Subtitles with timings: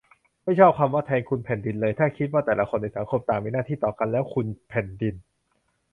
[0.43, 5.15] ไม่ชอบคำว่า 'แทนคุณแผ่นดิน' เลย ถ้าคิดว่าแต่ละคนในสังคมต่างมีหน้าที่ต่อกัน แล้ว 'คุณแผ่นดิน'